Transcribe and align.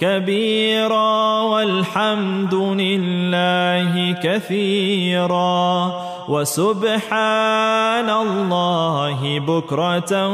كبيرا 0.00 1.40
والحمد 1.40 2.54
لله 2.54 4.16
كثيرا 4.22 5.92
وسبحان 6.28 8.10
الله 8.10 9.40
بكرة 9.40 10.28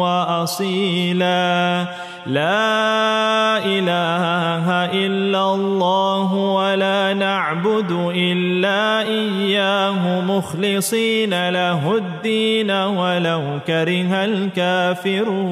وأصيلا. 0.00 1.86
لا 2.26 3.60
إله 3.60 4.66
إلا 4.96 5.54
الله 5.54 6.34
ولا 6.34 7.14
نعبد 7.14 7.90
إلا 8.16 9.00
إياه 9.08 10.20
مخلصين 10.20 11.48
له 11.48 11.96
الدين 11.96 12.70
ولو 12.70 13.60
كره 13.66 14.24
الكافرون. 14.24 15.44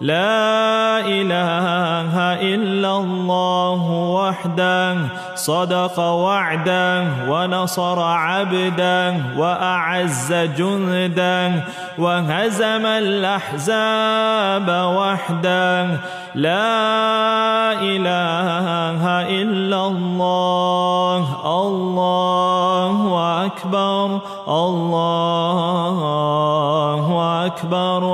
لا 0.00 1.00
إله 1.06 2.14
إلا 2.42 2.96
الله 2.96 3.82
وحده 3.90 4.96
صدق 5.34 5.98
وعده 5.98 7.04
ونصر 7.28 8.02
عبده 8.02 9.14
وأعز 9.36 10.32
جنده 10.32 11.52
وهزم 11.98 12.86
الأحزاب 12.86 14.68
وحده. 14.68 15.86
لا 16.34 17.72
إله 17.78 19.02
إلا 19.30 19.86
الله 19.86 21.22
الله 21.62 22.96
أكبر 23.46 24.20
الله 24.48 25.84
أكبر. 27.46 28.13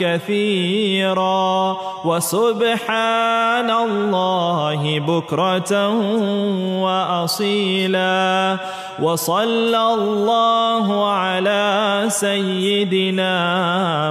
كثيرا 0.00 1.76
وسبحان 2.04 3.70
الله 3.70 4.98
بكرة 4.98 5.88
وأصيلا 6.82 8.56
وصلى 9.02 9.94
الله 9.94 11.12
على 11.12 12.04
سيدنا 12.08 13.32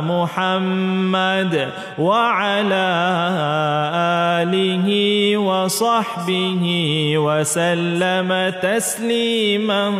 محمد 0.01 1.71
وعلى 1.99 2.87
آله 4.41 4.87
وصحبه 5.37 6.63
وسلم 7.17 8.53
تسليما 8.61 9.93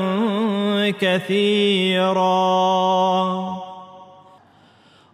كثيرا 1.02 2.28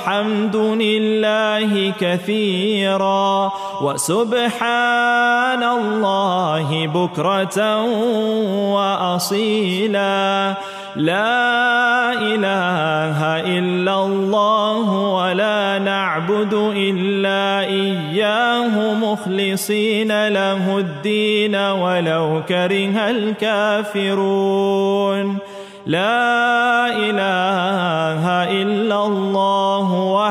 والحمد 0.00 0.56
لله 0.56 1.92
كثيرا 2.00 3.52
وسبحان 3.82 5.62
الله 5.62 6.86
بكرة 6.86 7.84
وأصيلا. 8.74 10.54
لا 10.96 12.12
إله 12.12 13.18
إلا 13.44 14.04
الله 14.04 14.90
ولا 14.90 15.78
نعبد 15.78 16.54
إلا 16.76 17.60
إياه 17.60 18.94
مخلصين 18.94 20.28
له 20.28 20.78
الدين 20.78 21.56
ولو 21.56 22.42
كره 22.48 23.10
الكافرون. 23.10 25.38
لا 25.86 26.86
إله 26.86 27.59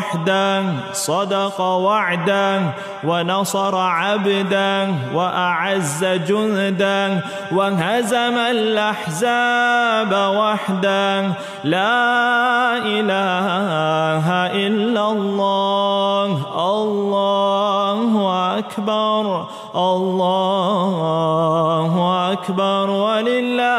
وحده 0.10 0.64
صدق 0.94 1.62
وعده 1.62 2.62
ونصر 3.04 3.76
عبده 3.76 4.88
وأعز 5.14 6.06
جنده 6.06 7.24
وهزم 7.52 8.38
الأحزاب 8.38 10.12
وحده 10.12 11.22
لا 11.64 12.78
إله 12.78 14.26
إلا 14.66 15.12
الله 15.12 16.30
الله 16.74 18.10
أكبر 18.58 19.46
الله 19.76 21.04
أكبر 22.34 22.90
ولله 22.90 23.79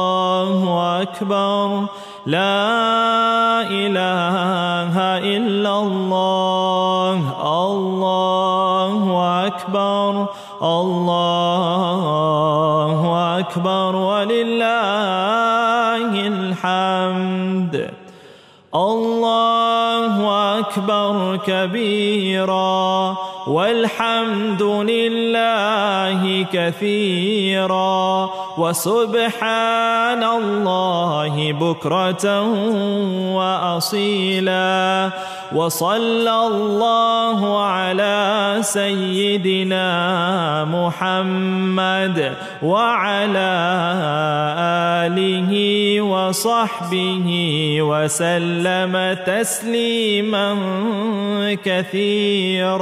أكبر. 1.01 1.85
لا 2.25 3.61
إله 3.61 4.99
إلا 5.17 5.79
الله. 5.79 7.17
الله 7.67 9.01
أكبر. 9.47 10.25
الله 10.63 11.39
أكبر. 13.39 13.95
ولله 13.95 14.91
الحمد. 16.27 17.91
الله 18.75 20.15
أكبر 20.59 21.39
كبيرا. 21.47 23.15
والحمد 23.47 24.61
لله 24.61 25.90
كثيرا. 26.53 28.29
وسبحان 28.57 30.23
الله 30.23 31.51
بكرة 31.51 32.41
وأصيلا. 33.35 35.09
وصلى 35.55 36.47
الله 36.47 37.65
على 37.65 38.57
سيدنا 38.61 39.87
محمد 40.65 42.35
وعلى 42.63 43.53
آله 45.05 45.51
وصحبه 46.01 47.27
وسلم 47.81 49.17
تسليما 49.25 50.57
كثيرا. 51.65 52.81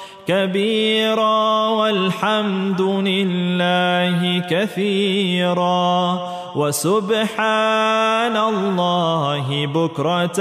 كبيرا 0.31 1.67
والحمد 1.67 2.81
لله 2.81 4.43
كثيرا 4.49 6.19
وسبحان 6.55 8.37
الله 8.37 9.67
بكرة 9.67 10.39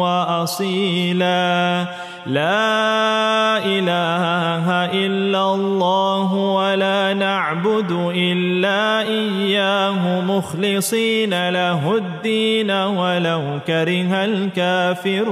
وأصيلا. 0.00 1.86
لا 2.26 3.58
إله 3.60 4.66
إلا 5.04 5.54
الله 5.54 6.34
ولا 6.34 7.14
نعبد 7.14 7.90
إلا 8.16 9.00
إياه. 9.00 10.20
مخلصين 10.20 11.48
له 11.48 11.96
الدين 11.96 12.70
ولو 12.70 13.42
كره 13.66 14.24
الكافرون. 14.24 15.22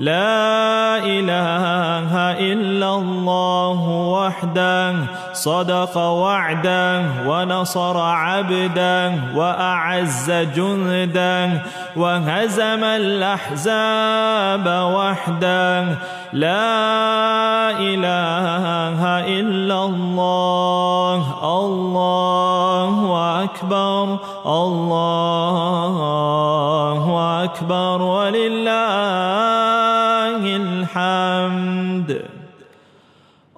لا 0.00 0.96
إله 1.04 2.12
إلا 2.40 2.94
الله 2.94 3.80
وحده 4.16 4.94
صدق 5.32 5.96
وعده 5.96 7.02
ونصر 7.28 7.96
عبده 8.00 9.12
وأعز 9.36 10.30
جنده 10.56 11.62
وهزم 11.96 12.84
الأحزاب 12.84 14.66
وحده. 14.96 15.84
لا 16.32 17.70
إله 17.76 19.00
إلا 19.26 19.84
الله 19.84 21.22
الله 21.60 22.94
أكبر 23.44 24.18
الله 24.46 25.96
أكبر 27.44 28.02
ولله 28.02 29.39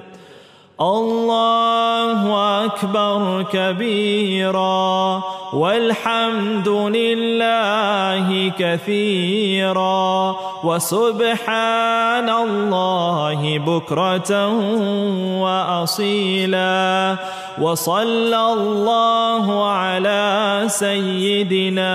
الله 0.81 2.19
أكبر 2.65 3.45
كبيرا. 3.53 5.21
والحمد 5.53 6.67
لله 6.67 8.51
كثيرا 8.59 10.35
وسبحان 10.63 12.29
الله 12.29 13.59
بكرة 13.59 14.47
وأصيلا. 15.41 17.17
وصلى 17.61 18.53
الله 18.53 19.69
على 19.71 20.63
سيدنا 20.67 21.91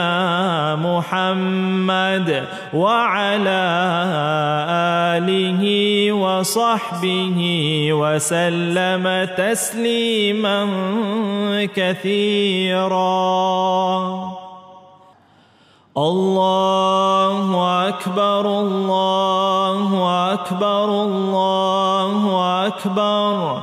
محمد 0.77 2.45
وعلى 2.75 3.63
آله 5.21 5.63
وصحبه 6.13 7.39
وسلم 7.93 9.05
تسليما 9.37 10.69
كثيرا. 11.77 13.21
الله 15.97 17.39
أكبر 17.89 18.45
الله 18.61 19.89
أكبر 20.33 20.85
الله 20.85 22.21
أكبر. 22.67 23.63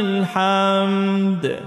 الحمد. 0.00 1.60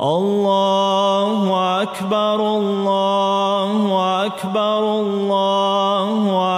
الله 0.00 1.82
أكبر 1.82 2.56
الله 2.56 3.72
أكبر 4.26 4.78
الله 4.78 6.12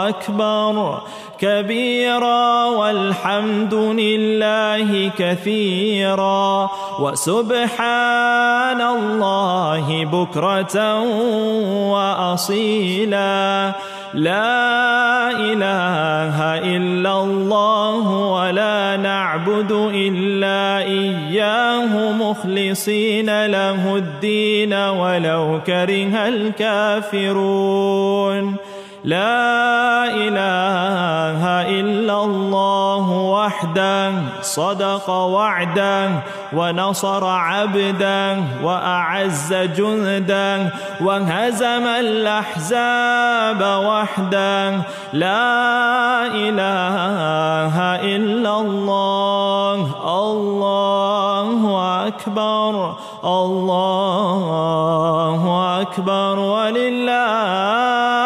أكبر. 0.08 1.00
كبيرا 1.38 2.64
والحمد 2.64 3.74
لله 3.74 5.10
كثيرا. 5.18 6.70
وسبحان 7.00 8.80
الله 8.80 10.04
بكرة 10.04 11.00
وأصيلا. 11.92 13.72
لا 14.16 15.30
إله 15.30 16.36
إلا 16.76 17.22
الله 17.22 18.08
ولا 18.08 18.96
نعبد 18.96 19.72
إلا 19.92 20.78
إياه 20.78 22.12
مخلصين 22.12 23.46
له 23.46 23.96
الدين 23.96 24.72
ولو 24.72 25.60
كره 25.66 26.28
الكافرون. 26.28 27.76
لا 29.06 30.10
إله 30.10 31.38
إلا 31.78 32.24
الله 32.24 33.06
وحده 33.10 34.12
صدق 34.42 35.10
وعده 35.10 36.10
ونصر 36.52 37.24
عبده 37.26 38.36
وأعز 38.62 39.54
جنده 39.54 40.72
وهزم 41.00 41.86
الأحزاب 41.86 43.62
وحده. 43.62 44.70
لا 45.12 46.26
إله 46.26 47.74
إلا 48.02 48.60
الله 48.60 49.78
الله 50.22 51.50
أكبر 52.06 52.94
الله 53.24 54.52
أكبر 55.80 56.38
ولله 56.38 58.25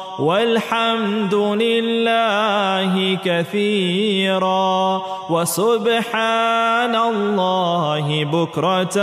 والحمد 0.21 1.33
لله 1.33 3.17
كثيرا. 3.25 5.01
وسبحان 5.31 6.95
الله 6.95 8.25
بكرة 8.25 8.97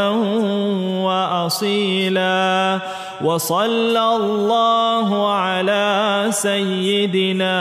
وأصيلا. 1.06 2.78
وصلى 3.24 4.16
الله 4.16 5.32
على 5.34 6.26
سيدنا 6.30 7.58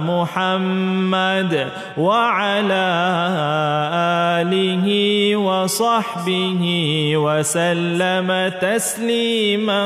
محمد 0.00 1.68
وعلى 1.96 2.88
آله 4.44 4.86
وصحبه 5.36 6.62
وسلم 7.16 8.28
تسليما 8.60 9.82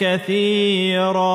كثيرا. 0.00 1.34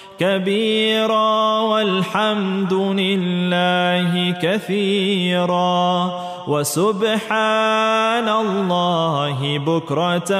كبيرا 0.21 1.59
والحمد 1.61 2.73
لله 2.73 4.35
كثيرا 4.41 6.11
وسبحان 6.47 8.29
الله 8.29 9.57
بكرة 9.57 10.31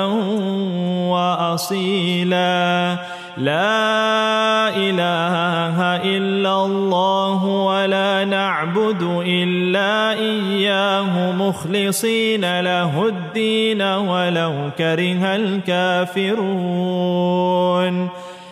وأصيلا. 1.10 2.96
لا 3.38 4.70
إله 4.70 5.78
إلا 6.06 6.66
الله 6.66 7.46
ولا 7.46 8.26
نعبد 8.26 9.02
إلا 9.26 10.14
إياه 10.14 11.32
مخلصين 11.32 12.60
له 12.60 13.08
الدين 13.08 13.82
ولو 13.82 14.54
كره 14.78 15.36
الكافرون. 15.36 16.62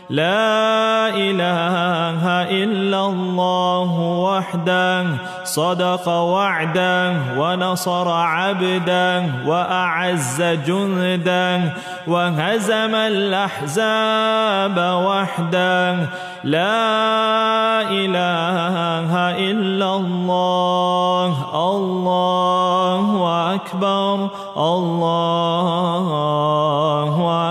لا 0.09 1.13
إله 1.13 2.25
إلا 2.49 3.05
الله 3.05 3.91
وحده 4.25 5.05
صدق 5.43 6.09
وعده 6.09 7.13
ونصر 7.37 8.09
عبده 8.09 9.23
وأعز 9.45 10.41
جنده 10.41 11.61
وهزم 12.07 12.95
الأحزاب 12.95 14.77
وحده. 15.05 15.95
لا 16.43 17.81
إله 17.85 19.11
إلا 19.37 19.95
الله 19.95 21.33
الله 21.73 23.05
أكبر 23.55 24.29
الله 24.57 26.09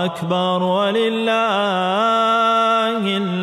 أكبر 0.05 0.63
ولله 0.63 2.08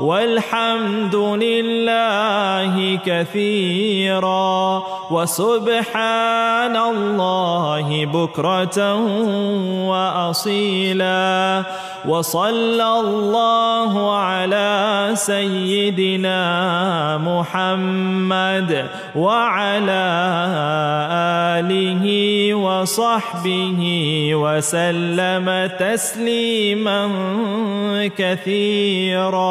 والحمد 0.00 1.14
لله 1.14 2.98
كثيرا. 3.06 4.82
وسبحان 5.10 6.76
الله 6.76 8.06
بكرة 8.06 8.94
وأصيلا. 9.90 11.62
وصلى 12.08 13.00
الله 13.00 14.16
على 14.16 15.10
سيدنا 15.14 16.40
محمد 17.18 18.86
وعلى 19.16 20.06
آله 21.60 22.04
وصحبه 22.54 23.80
وسلم 24.34 25.70
تسليما 25.78 27.10
كثيرا. 28.16 29.50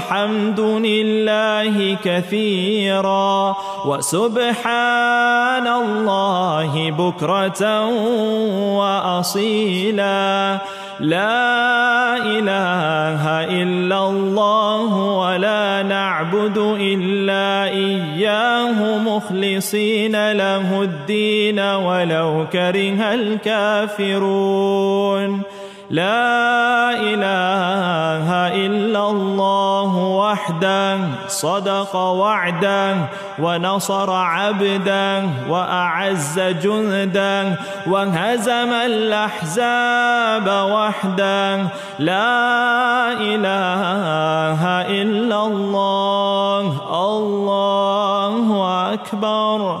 والحمد 0.00 0.60
لله 0.60 1.96
كثيرا 2.04 3.56
وسبحان 3.86 5.66
الله 5.68 6.90
بكرة 6.90 7.86
وأصيلا. 8.80 10.58
لا 11.00 12.16
إله 12.16 13.22
إلا 13.60 14.08
الله 14.08 14.92
ولا 14.94 15.82
نعبد 15.82 16.58
إلا 16.80 17.64
إياه 17.64 18.98
مخلصين 18.98 20.32
له 20.32 20.82
الدين 20.82 21.60
ولو 21.60 22.46
كره 22.52 23.00
الكافرون. 24.00 24.80
لا 25.90 26.94
إله 26.94 28.28
إلا 28.66 29.10
الله 29.10 29.96
وحده 29.96 30.98
صدق 31.26 31.96
وعده 31.96 32.96
ونصر 33.38 34.10
عبده 34.10 35.22
وأعز 35.48 36.40
جنده 36.62 37.58
وهزم 37.86 38.72
الأحزاب 38.72 40.46
وحده. 40.46 41.56
لا 41.98 43.12
إله 43.18 44.62
إلا 45.02 45.46
الله 45.46 46.62
الله 47.06 48.46
أكبر. 48.94 49.80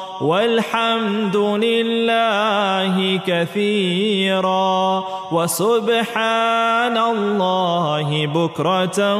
والحمد 0.21 1.35
لله 1.35 3.19
كثيرا. 3.27 5.03
وسبحان 5.31 6.97
الله 6.97 8.27
بكرة 8.27 9.15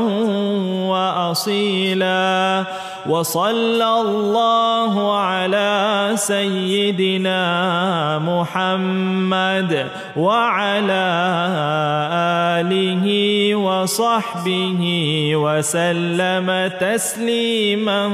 وأصيلا. 0.91 2.63
وصلى 3.09 4.01
الله 4.01 5.17
على 5.17 6.11
سيدنا 6.15 7.41
محمد 8.19 9.87
وعلى 10.17 11.07
آله 12.61 13.05
وصحبه 13.55 14.81
وسلم 15.35 16.71
تسليما 16.79 18.11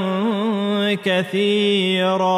كثيرا. 1.03 2.37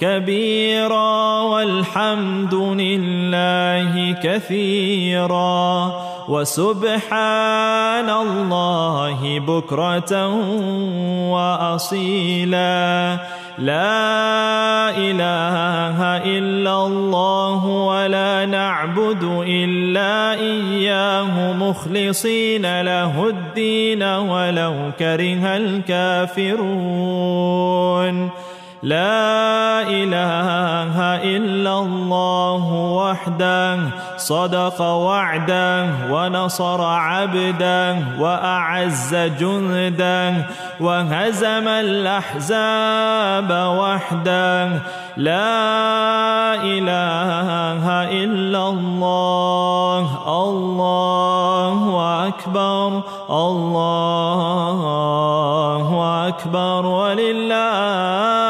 كبيرا 0.00 1.40
والحمد 1.40 2.54
لله 2.54 4.16
كثيرا 4.22 5.92
وسبحان 6.28 8.10
الله 8.10 9.38
بكرة 9.38 10.12
وأصيلا. 11.30 13.18
لا 13.58 14.88
إله 14.96 15.98
إلا 16.24 16.86
الله 16.86 17.66
ولا 17.66 18.46
نعبد 18.46 19.44
إلا 19.46 20.32
إياه 20.32 21.52
مخلصين 21.52 22.80
له 22.80 23.28
الدين 23.28 24.02
ولو 24.02 24.74
كره 24.98 25.56
الكافرون. 25.56 26.90
لا 28.82 29.84
إله 29.84 30.96
إلا 31.36 31.78
الله 31.78 32.64
وحده 32.72 33.78
صدق 34.16 34.80
وعده 34.80 35.86
ونصر 36.10 36.80
عبده 36.84 37.96
وأعز 38.18 39.14
جنده 39.14 40.34
وهزم 40.80 41.68
الأحزاب 41.68 43.50
وحده. 43.52 44.68
لا 45.16 46.54
إله 46.64 47.84
إلا 48.24 48.68
الله 48.68 50.04
الله 50.44 51.78
أكبر 52.28 53.02
الله 53.30 54.68
أكبر 56.28 56.86
ولله 56.86 58.49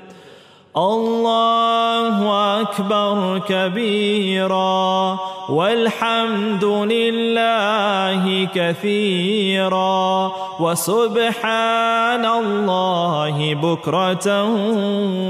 الله 0.77 2.17
أكبر 2.61 3.41
كبيرا. 3.49 5.17
والحمد 5.49 6.65
لله 6.65 8.47
كثيرا. 8.55 10.31
وسبحان 10.59 12.25
الله 12.25 13.53
بكرة 13.55 14.43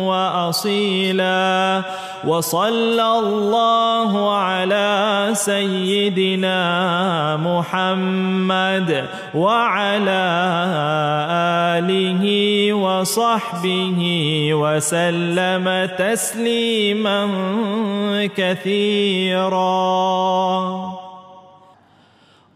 وأصيلا. 0.08 1.82
وصلى 2.28 3.20
الله 3.20 4.34
على 4.36 5.30
سيدنا 5.34 6.60
محمد 7.38 9.06
وعلى 9.36 10.26
آله 11.78 12.24
وصحبه 12.74 14.00
وسلم 14.54 15.90
تسليما 15.98 17.20
كثيرا. 18.38 19.68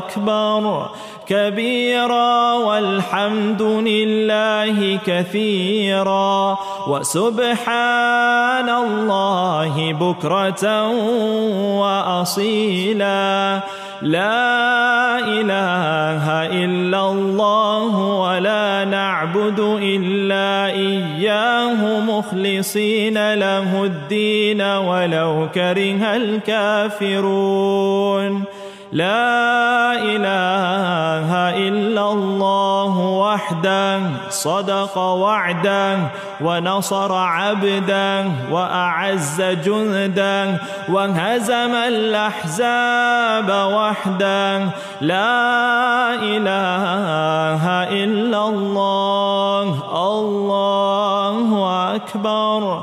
أكبر. 0.00 0.88
كبيرا 1.28 2.54
والحمد 2.54 3.62
لله 3.62 4.98
كثيرا. 5.06 6.58
وسبحان 6.88 8.68
الله 8.68 9.92
بكرة 9.92 10.88
وأصيلا. 11.80 13.60
لا 14.02 15.18
إله 15.18 16.46
إلا 16.64 17.10
الله 17.10 17.96
ولا 17.96 18.84
نعبد 18.84 19.78
إلا 19.82 20.66
إياه 20.66 22.00
مخلصين 22.00 23.34
له 23.34 23.84
الدين 23.84 24.60
ولو 24.60 25.48
كره 25.54 26.16
الكافرون. 26.16 28.44
لا 28.92 29.94
إله 30.02 31.30
إلا 31.68 32.12
الله 32.12 32.98
وحده 32.98 34.00
صدق 34.30 34.98
وعده 34.98 35.98
ونصر 36.40 37.12
عبده 37.14 38.24
وأعز 38.50 39.42
جنده 39.42 40.60
وهزم 40.88 41.74
الأحزاب 41.74 43.48
وحده. 43.50 44.58
لا 45.00 46.14
إله 46.14 47.64
إلا 48.02 48.48
الله 48.48 49.66
الله 50.16 51.48
أكبر. 51.94 52.82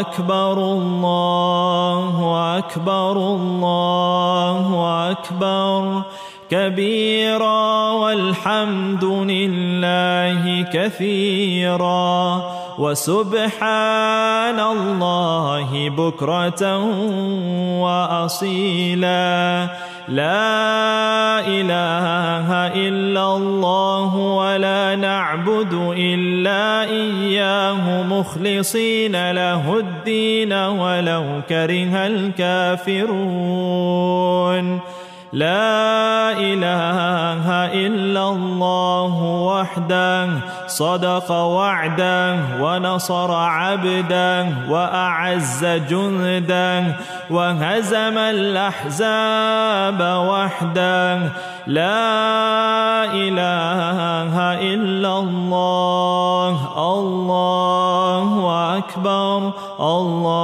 أكبر 0.00 0.52
الله 0.52 2.34
أكبر 2.58 3.12
الله 3.12 4.86
أكبر. 5.10 6.02
كبيرا 6.50 7.90
والحمد 7.90 9.04
لله 9.04 10.66
كثيرا. 10.72 12.42
وسبحان 12.78 14.60
الله 14.60 15.88
بكرة 15.88 16.78
وأصيلا. 17.80 19.68
لا 20.08 21.40
إله 21.40 22.48
إلا 22.76 23.36
الله 23.36 24.16
ولا 24.16 24.96
نعبد 24.96 25.72
إلا 25.96 26.82
إياه 26.84 28.02
مخلصين 28.02 29.30
له 29.30 29.78
الدين 29.78 30.52
ولو 30.52 31.24
كره 31.48 32.06
الكافرون. 32.06 33.14
لا 35.34 36.30
إله 36.38 37.46
إلا 37.74 38.24
الله 38.28 39.14
وحده 39.50 40.28
صدق 40.66 41.30
وعده 41.30 42.36
ونصر 42.62 43.30
عبده 43.34 44.46
وأعز 44.70 45.64
جنده 45.90 46.84
وهزم 47.30 48.18
الأحزاب 48.18 50.00
وحده. 50.30 51.18
لا 51.66 53.04
إله 53.10 54.34
إلا 54.60 55.12
الله 55.18 56.54
الله 56.94 58.28
أكبر 58.78 59.38
الله 59.80 60.43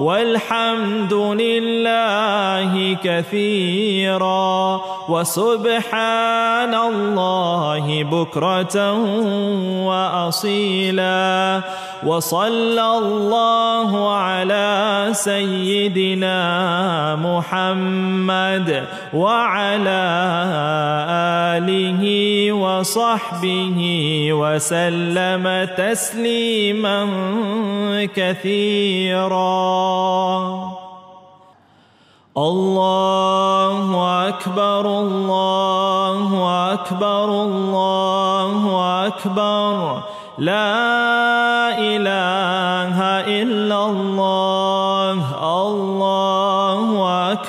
والحمد 0.00 1.12
لله 1.12 2.96
كثيرا 3.04 4.80
وسبحان 5.08 6.74
الله 6.74 8.04
بكرة 8.04 8.76
وأصيلا. 9.84 11.62
وصلى 12.06 12.98
الله 12.98 14.14
على 14.16 15.08
سيدنا 15.12 16.38
محمد 17.16 18.84
وعلى 19.14 20.02
آله 21.60 22.02
وصحبه 22.52 23.78
وسلم 24.32 25.44
تسليما 25.76 27.00
كثيرا. 28.16 29.60
الله 32.36 33.78
أكبر 34.28 34.84
الله 34.98 36.28
أكبر 36.72 37.28
الله 37.42 38.60
أكبر. 39.06 40.02
لا 40.38 41.29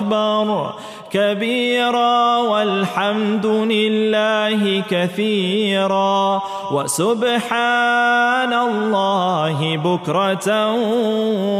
أكبر. 0.00 0.72
كبيرا 1.12 2.36
والحمد 2.36 3.46
لله 3.46 4.82
كثيرا. 4.90 6.42
وسبحان 6.72 8.52
الله 8.52 9.76
بكرة 9.76 10.72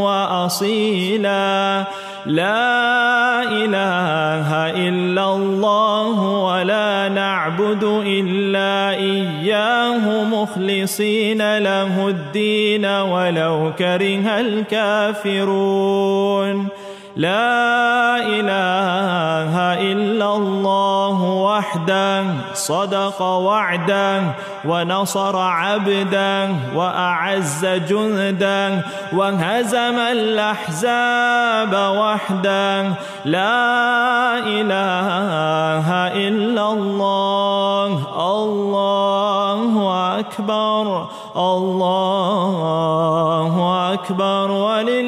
وأصيلا. 0.04 1.84
لا 2.26 3.42
إله 3.42 4.70
إلا 4.70 5.34
الله 5.34 6.20
ولا 6.20 7.08
نعبد 7.08 7.84
إلا 8.06 8.90
إياه 8.90 10.24
مخلصين 10.24 11.58
له 11.58 12.08
الدين 12.08 12.86
ولو 12.86 13.72
كره 13.78 14.40
الكافرون. 14.40 16.68
لا 17.18 18.22
إله 18.22 19.50
إلا 19.90 20.36
الله 20.36 21.18
وحده 21.22 22.24
صدق 22.54 23.22
وعده 23.22 24.22
ونصر 24.64 25.36
عبده 25.36 26.48
وأعز 26.74 27.66
جنده 27.90 28.84
وهزم 29.12 29.98
الأحزاب 29.98 31.72
وحده. 31.74 32.82
لا 33.24 34.38
إله 34.38 35.86
إلا 36.14 36.72
الله 36.72 37.90
الله 38.34 39.62
أكبر 40.18 41.06
الله 41.36 41.94
أكبر 43.92 44.50
ولله 44.50 45.07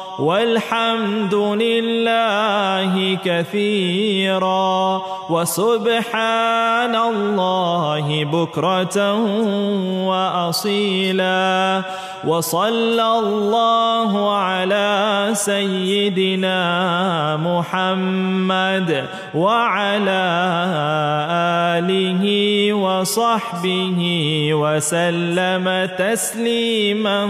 والحمد 0.21 1.33
لله 1.33 3.17
كثيرا 3.25 5.01
وسبحان 5.29 6.95
الله 6.95 8.25
بكرة 8.25 8.97
وأصيلا. 10.05 11.83
وصلى 12.27 13.19
الله 13.19 14.35
على 14.37 15.29
سيدنا 15.33 16.57
محمد 17.37 19.05
وعلى 19.35 20.23
آله 21.77 22.23
وصحبه 22.73 23.99
وسلم 24.53 25.65
تسليما 25.97 27.29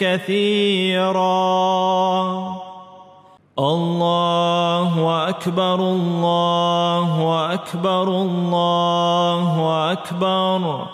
كثيرا. 0.00 1.44
الله 3.58 4.92
أكبر 5.28 5.74
الله 5.74 7.44
أكبر 7.52 8.08
الله 8.08 9.92
أكبر. 9.92 10.93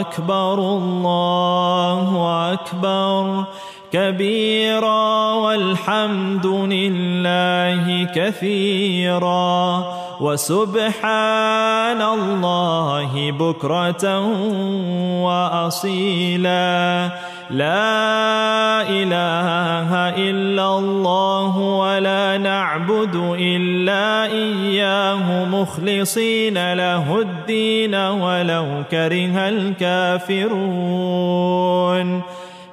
أكبر. 0.00 0.58
الله 0.58 2.08
أكبر. 2.52 3.44
كبيرا 3.92 5.32
والحمد 5.32 6.46
لله 6.46 8.08
كثيرا. 8.14 9.84
وسبحان 10.24 12.00
الله 12.02 13.12
بكرة 13.32 14.04
وأصيلا. 15.20 17.10
لا 17.50 18.88
إله 18.88 19.90
إلا 20.16 20.78
الله 20.78 21.58
ولا 21.58 22.38
نعبد 22.38 23.36
إلا 23.36 24.24
إياه 24.32 25.44
مخلصين 25.44 26.72
له 26.72 27.20
الدين 27.20 27.94
ولو 27.94 28.66
كره 28.90 29.36
الكافرون. 29.48 30.64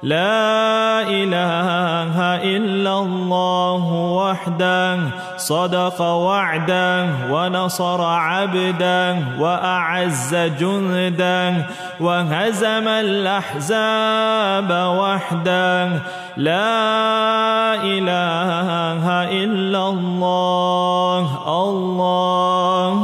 لا 0.02 1.06
إله 1.06 2.18
إلا 2.42 2.98
الله 2.98 3.84
وحده 4.18 4.98
صدق 5.36 6.00
وعده 6.02 7.06
ونصر 7.30 8.02
عبده 8.02 9.16
وأعز 9.38 10.34
جنده 10.34 11.66
وهزم 12.00 12.88
الأحزاب 12.88 14.70
وحده. 14.98 15.88
لا 16.36 17.74
إله 17.94 19.04
إلا 19.44 19.88
الله 19.88 21.24
الله 21.66 22.98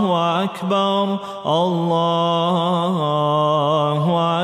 أكبر 0.45 1.19
الله 1.47 2.99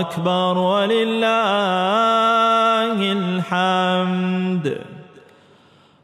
أكبر 0.00 0.58
ولله 0.58 1.23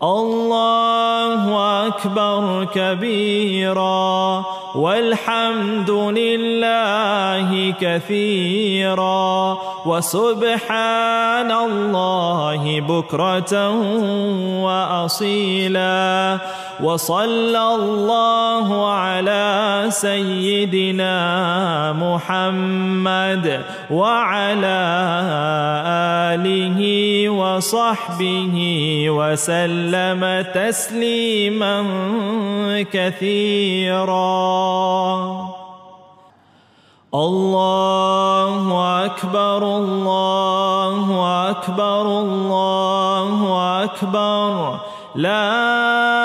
الله 0.04 1.44
أكبر 1.88 2.68
كبيرا. 2.74 4.44
والحمد 4.76 5.90
لله 5.90 7.74
كثيرا 7.82 9.58
وسبحان 9.86 11.52
الله 11.52 12.82
بكرة 12.82 13.70
وأصيلا. 14.66 16.40
وصلى 16.84 17.76
الله 17.76 18.92
على 18.92 19.86
سيدنا 19.90 21.16
محمد 21.94 23.62
وعلى 23.92 24.82
آله 26.36 26.80
وصحبه 27.30 28.56
وسلم 29.10 30.22
تسليما 30.54 31.76
كثيرا. 32.92 34.36
الله 37.16 38.56
أكبر 39.06 39.62
الله 39.78 41.06
أكبر 41.50 42.06
الله 42.20 43.38
أكبر. 43.84 44.80
لا 45.16 46.25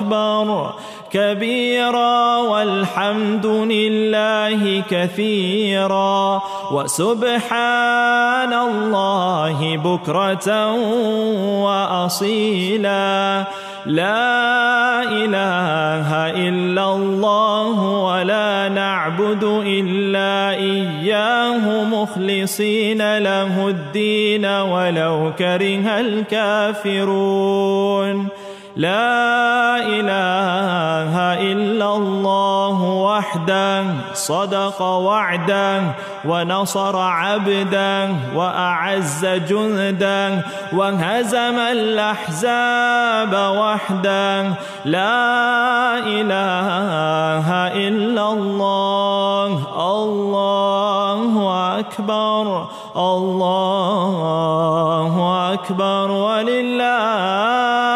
أكبر 0.00 0.74
كبيرا 1.12 2.36
والحمد 2.36 3.46
لله 3.46 4.82
كثيرا. 4.90 6.42
وسبحان 6.72 8.52
الله 8.52 9.76
بكرة 9.76 10.72
وأصيلا. 11.64 13.44
لا 13.86 15.02
إله 15.02 16.08
إلا 16.34 16.94
الله 16.94 17.78
ولا 17.80 18.68
نعبد 18.68 19.44
إلا 19.66 20.50
إياه 20.58 21.84
مخلصين 21.84 23.18
له 23.18 23.68
الدين 23.68 24.44
ولو 24.44 25.32
كره 25.38 26.00
الكافرون. 26.80 28.28
لا 28.76 29.80
إله 29.80 31.14
إلا 31.40 31.96
الله 31.96 32.82
وحده 32.82 33.84
صدق 34.12 34.82
وعده 34.82 35.82
ونصر 36.24 36.96
عبده 36.96 38.08
وأعز 38.34 39.26
جنده 39.48 40.44
وهزم 40.72 41.58
الأحزاب 41.58 43.32
وحده. 43.32 44.42
لا 44.84 45.98
إله 46.04 47.48
إلا 47.88 48.32
الله 48.32 49.48
الله 49.92 51.32
أكبر 51.80 52.66
الله 52.96 54.24
أكبر 55.54 56.10
ولله 56.10 57.95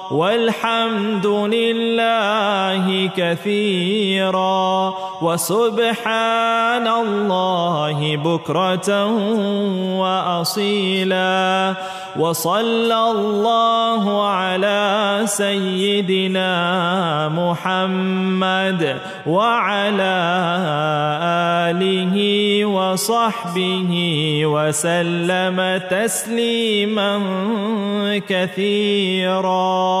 والحمد 0.11 1.25
لله 1.25 3.09
كثيرا 3.17 4.93
وسبحان 5.21 6.87
الله 6.87 8.17
بكرة 8.17 9.05
وأصيلا 10.01 11.73
وصلى 12.19 13.11
الله 13.11 14.27
على 14.27 15.21
سيدنا 15.25 16.51
محمد 17.29 18.97
وعلى 19.27 20.17
آله 21.71 22.15
وصحبه 22.65 23.91
وسلم 24.45 25.81
تسليما 25.89 27.21
كثيرا 28.27 30.00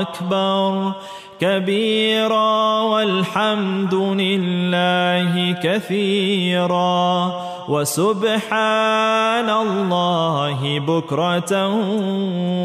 أكبر. 0.00 0.92
كبيرا 1.40 2.80
والحمد 2.80 3.94
لله 3.94 5.56
كثيرا. 5.62 7.32
وسبحان 7.68 9.50
الله 9.50 10.78
بكرة 10.78 11.68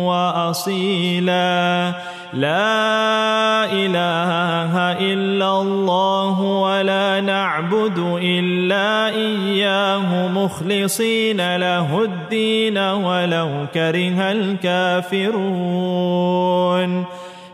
وأصيلا. 0.05 1.91
لا 2.33 3.71
إله 3.71 4.77
إلا 4.99 5.61
الله 5.61 6.41
ولا 6.41 7.21
نعبد 7.21 8.17
إلا 8.21 9.07
إياه 9.07 10.27
مخلصين 10.27 11.55
له 11.55 12.01
الدين 12.01 12.77
ولو 12.77 13.49
كره 13.73 14.31
الكافرون. 14.31 17.05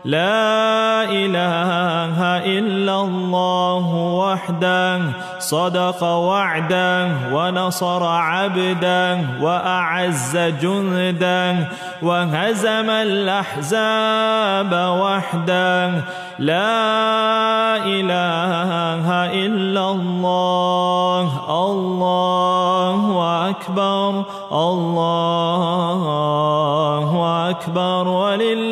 لا 0.04 1.06
إله 1.06 2.18
إلا 2.58 3.00
الله 3.00 3.86
وحده 3.94 5.00
صدق 5.38 6.02
وعده 6.02 7.08
ونصر 7.32 8.02
عبده 8.04 9.18
وأعز 9.40 10.36
جنده 10.36 11.68
وهزم 12.02 12.90
الأحزاب 12.90 14.72
وحده. 14.74 15.90
لا 16.38 17.76
إله 17.86 19.06
إلا 19.46 19.90
الله 19.90 21.26
الله 21.66 23.02
أكبر 23.50 24.24
الله 24.52 26.02
أكبر 27.50 28.08
ولله 28.08 28.71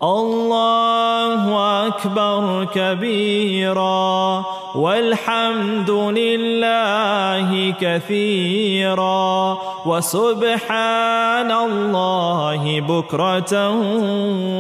الله 0.04 1.44
أكبر 1.88 2.68
كبيرا. 2.76 4.44
والحمد 4.76 5.92
لله 5.92 7.74
كثيرا. 7.82 9.58
وسبحان 9.86 11.52
الله 11.52 12.82
بكرة 12.82 13.70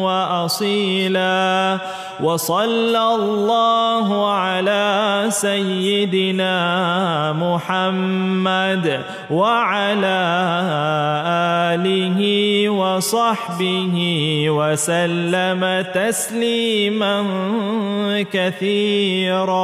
وأصيلا. 0.04 1.78
وصلى 2.24 3.16
الله 3.16 4.32
على 4.32 5.26
سيدنا 5.30 6.56
محمد 7.34 9.02
وعلى 9.32 10.22
آله 11.74 12.20
وصحبه 12.70 13.96
وسلم 14.50 15.86
تسليما 15.94 17.16
كثيرا. 18.34 19.64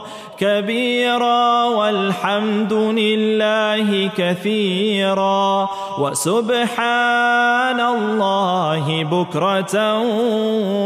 كبيرا 0.41 1.65
والحمد 1.65 2.73
لله 2.73 4.09
كثيرا 4.17 5.69
وسبحان 5.99 7.79
الله 7.79 9.03
بكرة 9.03 9.99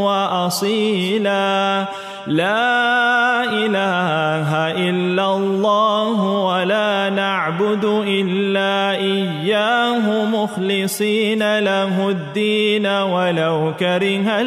وأصيلا. 0.04 1.86
لا 2.28 3.44
إله 3.44 4.50
إلا 4.90 5.36
الله 5.36 6.20
ولا 6.22 7.10
نعبد 7.10 7.86
إلا 8.08 8.92
إياه 8.92 10.26
مخلصين 10.26 11.60
له 11.60 12.10
الدين 12.10 12.86
ولو 12.86 13.74
كره 13.80 14.42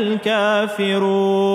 الكافرون. 0.75 1.49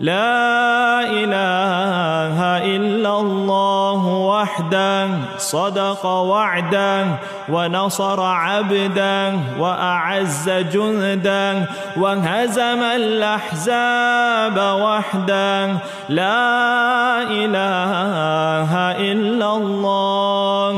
لا 0.00 1.02
إله 1.10 2.38
إلا 2.76 3.20
الله 3.20 4.06
وحده 4.06 5.08
صدق 5.38 6.06
وعده 6.06 7.06
ونصر 7.48 8.20
عبده 8.22 9.32
وأعز 9.58 10.50
جنده 10.50 11.68
وهزم 11.96 12.82
الأحزاب 12.82 14.56
وحده. 14.58 15.66
لا 16.08 17.22
إله 17.22 18.70
إلا 19.02 19.56
الله 19.56 20.70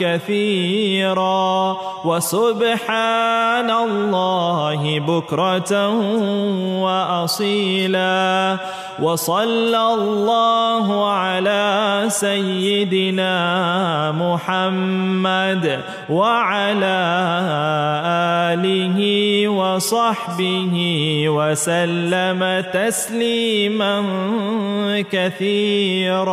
كثيرا. 0.00 1.76
وسبحان 2.04 3.70
الله 3.70 5.00
بكرة 5.00 5.88
وأصيلا. 6.82 8.56
وصلى 9.02 9.94
الله 9.94 11.10
على 11.10 12.04
سيدنا 12.08 13.34
محمد 14.12 15.80
وعلى 16.10 17.00
آله 18.52 18.98
وصحبه 19.48 20.74
وسلم 21.28 22.64
تسليما 22.72 24.04
كثيرا. 25.12 26.32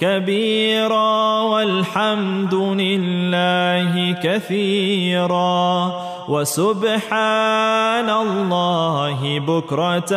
كبيرا 0.00 1.40
والحمد 1.42 2.54
لله 2.54 4.16
كثيرا 4.22 5.92
وسبحان 6.28 8.10
الله 8.10 9.38
بكرة 9.38 10.12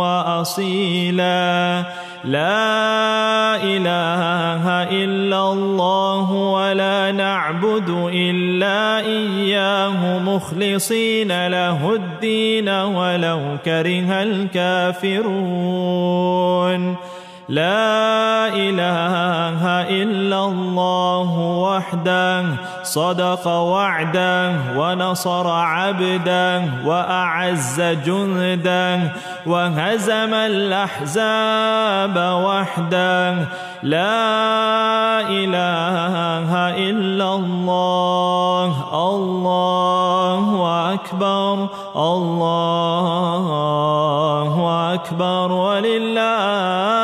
وأصيلا. 0.00 1.84
لا 2.24 3.60
إله 3.60 4.64
إلا 4.88 5.52
الله 5.52 6.32
ولا 6.32 7.12
نعبد 7.12 7.88
إلا 8.12 9.00
إياه 9.00 10.18
مخلصين 10.18 11.46
له 11.46 11.94
الدين 11.94 12.68
ولو 12.68 13.40
كره 13.64 14.22
الكافرون. 14.22 15.54
لا 17.48 18.48
إله 18.48 19.60
إلا 19.92 20.44
الله 20.44 21.30
وحده 21.38 22.44
صدق 22.82 23.46
وعده 23.46 24.52
ونصر 24.76 25.48
عبده 25.48 26.62
وأعز 26.84 27.80
جنده 27.80 29.12
وهزم 29.46 30.34
الأحزاب 30.34 32.16
وحده. 32.16 33.34
لا 33.82 35.20
إله 35.28 36.50
إلا 36.88 37.34
الله 37.34 38.72
الله 39.08 40.44
أكبر 40.94 41.68
الله 41.96 43.44
أكبر 44.94 45.52
ولله 45.52 47.03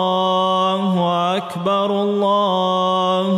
أكبر 1.51 1.85
الله 1.85 3.29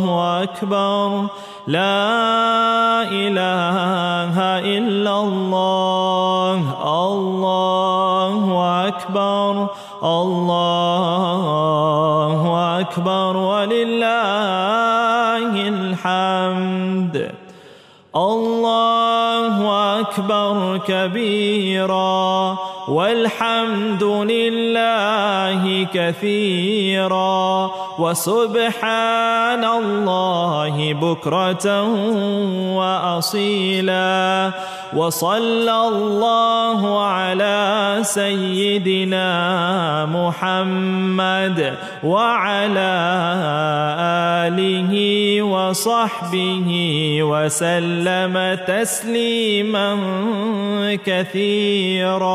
أكبر. 0.42 1.26
لا 1.66 3.02
إله 3.10 4.40
إلا 4.78 5.20
الله. 5.20 6.56
الله 7.10 8.66
أكبر. 8.88 9.66
الله 10.04 11.40
أكبر. 12.80 13.36
ولله 13.36 13.98
الحمد. 15.68 17.32
الله 18.16 19.56
أكبر 20.00 20.80
كبيرا. 20.88 22.56
والحمد 22.88 24.04
لله 24.04 25.86
كثيرا. 25.94 27.70
وسبحان 27.98 29.64
الله 29.64 30.92
بكرة 30.92 31.82
وأصيلا. 32.74 34.50
وصلى 34.94 35.88
الله 35.88 37.06
على 37.06 37.98
سيدنا 38.02 39.26
محمد 40.06 41.74
وعلى 42.04 42.94
آله 44.46 44.92
وصحبه 45.42 46.70
وسلم 47.22 48.58
تسليما 48.66 49.88
كثيرا. 51.04 52.34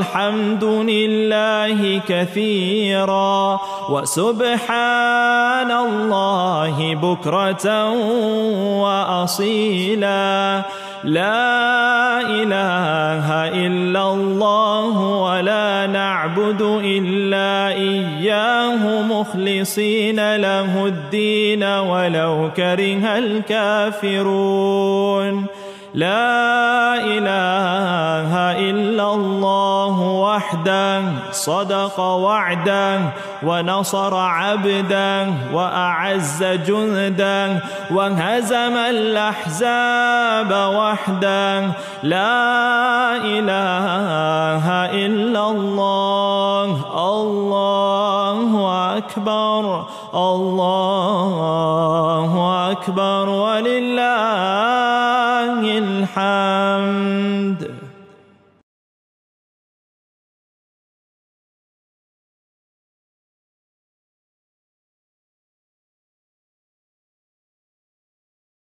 والحمد 0.00 0.64
لله 0.64 2.00
كثيرا 2.08 3.60
وسبحان 3.90 5.70
الله 5.70 6.94
بكرة 6.94 7.90
وأصيلا. 8.80 10.62
لا 11.04 12.20
إله 12.20 13.26
إلا 13.66 14.12
الله 14.12 14.96
ولا 15.00 15.86
نعبد 15.86 16.62
إلا 16.84 17.68
إياه 17.68 19.02
مخلصين 19.02 20.36
له 20.36 20.86
الدين 20.86 21.62
ولو 21.64 22.50
كره 22.56 23.18
الكافرون. 23.18 24.80
لا 25.94 26.94
إله 27.02 28.30
إلا 28.70 29.14
الله 29.14 30.00
وحده 30.00 31.02
صدق 31.32 32.00
وعده 32.00 33.00
ونصر 33.42 34.14
عبده 34.14 35.26
وأعز 35.52 36.44
جنده 36.44 37.62
وهزم 37.90 38.76
الأحزاب 38.76 40.50
وحده. 40.52 41.60
لا 42.02 43.16
إله 43.16 44.66
إلا 44.94 45.50
الله 45.50 46.66
الله 47.16 48.50
أكبر. 48.98 49.84
الله 50.14 51.40
أكبر 52.70 53.28
ولله 53.28 54.00
الحمد. 55.78 57.69